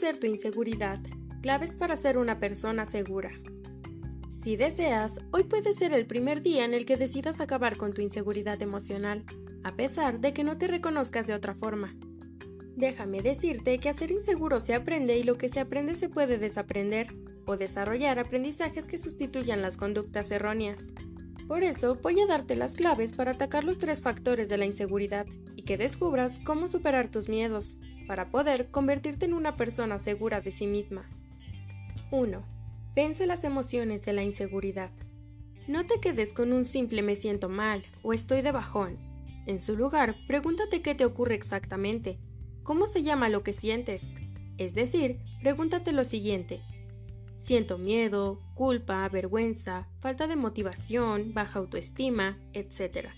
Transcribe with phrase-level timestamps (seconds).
[0.00, 0.98] tu inseguridad.
[1.42, 3.30] Claves para ser una persona segura.
[4.30, 8.00] Si deseas, hoy puede ser el primer día en el que decidas acabar con tu
[8.00, 9.26] inseguridad emocional,
[9.62, 11.94] a pesar de que no te reconozcas de otra forma.
[12.76, 16.38] Déjame decirte que a ser inseguro se aprende y lo que se aprende se puede
[16.38, 20.94] desaprender o desarrollar aprendizajes que sustituyan las conductas erróneas.
[21.46, 25.26] Por eso voy a darte las claves para atacar los tres factores de la inseguridad
[25.56, 27.76] y que descubras cómo superar tus miedos,
[28.10, 31.08] para poder convertirte en una persona segura de sí misma.
[32.10, 32.42] 1.
[32.92, 34.90] Vence las emociones de la inseguridad.
[35.68, 38.98] No te quedes con un simple me siento mal o estoy de bajón.
[39.46, 42.18] En su lugar, pregúntate qué te ocurre exactamente,
[42.64, 44.08] cómo se llama lo que sientes.
[44.58, 46.62] Es decir, pregúntate lo siguiente,
[47.36, 53.10] Siento miedo, culpa, vergüenza, falta de motivación, baja autoestima, etc.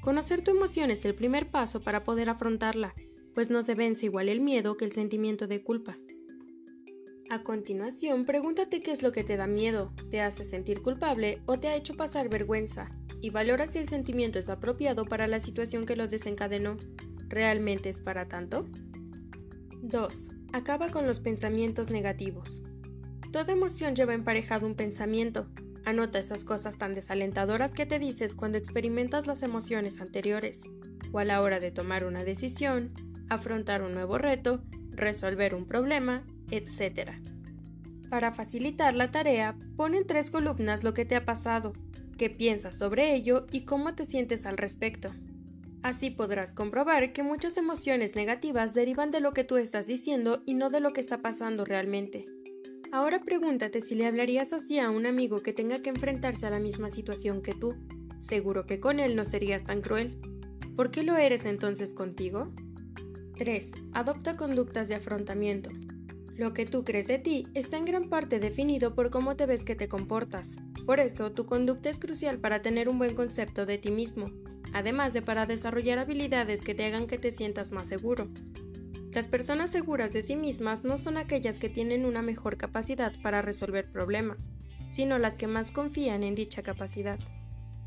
[0.00, 2.94] Conocer tu emoción es el primer paso para poder afrontarla,
[3.34, 5.98] pues no se vence igual el miedo que el sentimiento de culpa.
[7.30, 11.58] A continuación, pregúntate qué es lo que te da miedo, te hace sentir culpable o
[11.58, 15.86] te ha hecho pasar vergüenza, y valora si el sentimiento es apropiado para la situación
[15.86, 16.76] que lo desencadenó.
[17.28, 18.66] ¿Realmente es para tanto?
[19.82, 20.28] 2.
[20.52, 22.62] Acaba con los pensamientos negativos.
[23.32, 25.48] Toda emoción lleva emparejado un pensamiento.
[25.84, 30.68] Anota esas cosas tan desalentadoras que te dices cuando experimentas las emociones anteriores,
[31.10, 32.92] o a la hora de tomar una decisión,
[33.28, 37.12] afrontar un nuevo reto, resolver un problema, etc.
[38.10, 41.72] Para facilitar la tarea, pon en tres columnas lo que te ha pasado,
[42.16, 45.08] qué piensas sobre ello y cómo te sientes al respecto.
[45.82, 50.54] Así podrás comprobar que muchas emociones negativas derivan de lo que tú estás diciendo y
[50.54, 52.24] no de lo que está pasando realmente.
[52.90, 56.60] Ahora pregúntate si le hablarías así a un amigo que tenga que enfrentarse a la
[56.60, 57.74] misma situación que tú.
[58.16, 60.18] Seguro que con él no serías tan cruel.
[60.76, 62.54] ¿Por qué lo eres entonces contigo?
[63.36, 63.72] 3.
[63.92, 65.70] Adopta conductas de afrontamiento.
[66.36, 69.64] Lo que tú crees de ti está en gran parte definido por cómo te ves
[69.64, 70.56] que te comportas.
[70.86, 74.26] Por eso, tu conducta es crucial para tener un buen concepto de ti mismo,
[74.72, 78.28] además de para desarrollar habilidades que te hagan que te sientas más seguro.
[79.10, 83.42] Las personas seguras de sí mismas no son aquellas que tienen una mejor capacidad para
[83.42, 84.50] resolver problemas,
[84.86, 87.18] sino las que más confían en dicha capacidad.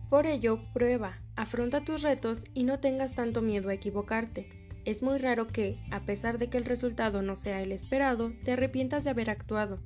[0.09, 4.66] Por ello, prueba, afronta tus retos y no tengas tanto miedo a equivocarte.
[4.87, 8.53] Es muy raro que, a pesar de que el resultado no sea el esperado, te
[8.53, 9.81] arrepientas de haber actuado.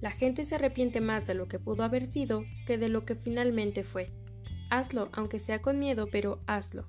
[0.00, 3.14] La gente se arrepiente más de lo que pudo haber sido que de lo que
[3.14, 4.10] finalmente fue.
[4.68, 6.88] Hazlo, aunque sea con miedo, pero hazlo.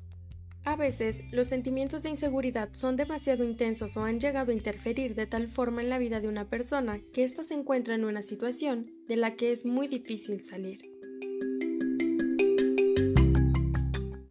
[0.65, 5.27] A veces, los sentimientos de inseguridad son demasiado intensos o han llegado a interferir de
[5.27, 8.87] tal forma en la vida de una persona que ésta se encuentra en una situación
[9.07, 10.79] de la que es muy difícil salir.